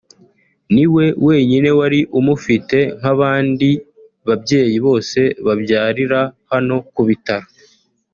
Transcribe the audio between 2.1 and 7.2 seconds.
umufite nk’abandi babyeyi bose babyarira hano ku